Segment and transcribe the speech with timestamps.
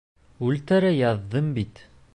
[0.47, 1.89] Үлтерә яҙҙың бит!